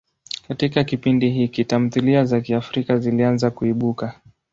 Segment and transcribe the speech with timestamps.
[0.47, 4.15] Katika kipindi hiki, tamthilia za Kiafrika zilianza kuibuka.